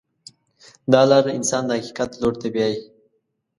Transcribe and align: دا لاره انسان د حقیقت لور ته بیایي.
دا 0.91 1.01
لاره 1.09 1.31
انسان 1.39 1.63
د 1.67 1.71
حقیقت 1.79 2.11
لور 2.21 2.33
ته 2.41 2.47
بیایي. 2.53 2.79